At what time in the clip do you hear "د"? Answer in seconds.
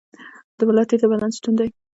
0.57-0.59, 1.01-1.03